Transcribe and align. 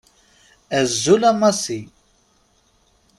Azul 0.79 1.21
a 1.29 1.31
Massi. 1.41 1.79